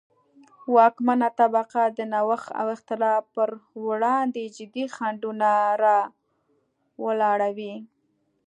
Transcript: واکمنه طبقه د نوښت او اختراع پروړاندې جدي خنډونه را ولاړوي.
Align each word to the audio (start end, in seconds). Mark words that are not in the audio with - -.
واکمنه 0.75 1.29
طبقه 1.39 1.83
د 1.97 1.99
نوښت 2.13 2.47
او 2.59 2.65
اختراع 2.75 3.19
پروړاندې 3.33 4.43
جدي 4.57 4.85
خنډونه 4.95 5.49
را 5.83 5.99
ولاړوي. 7.05 7.75